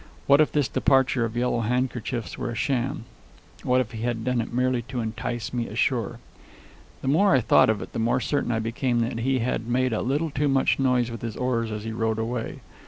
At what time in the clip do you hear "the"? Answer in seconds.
7.03-7.07, 7.93-7.99